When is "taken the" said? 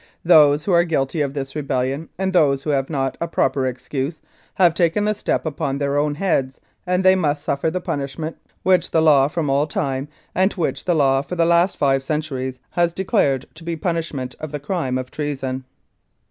4.73-5.13